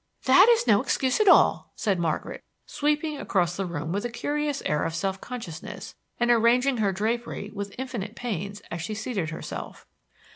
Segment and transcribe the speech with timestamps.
[0.25, 4.63] "That is no excuse at all," said Margaret, sweeping across the room with a curious
[4.65, 9.85] air of self consciousness, and arranging her drapery with infinite pains as she seated herself.